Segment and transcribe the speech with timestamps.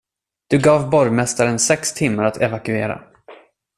[0.47, 3.01] Du gav borgmästaren sex timmar att evakuera.